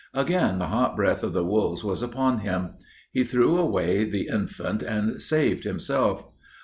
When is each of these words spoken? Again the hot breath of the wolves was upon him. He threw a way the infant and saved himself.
Again 0.15 0.57
the 0.57 0.65
hot 0.69 0.95
breath 0.95 1.21
of 1.21 1.31
the 1.31 1.45
wolves 1.45 1.83
was 1.83 2.01
upon 2.01 2.39
him. 2.39 2.71
He 3.11 3.23
threw 3.23 3.59
a 3.59 3.65
way 3.67 4.03
the 4.03 4.25
infant 4.33 4.81
and 4.81 5.21
saved 5.21 5.63
himself. 5.63 6.25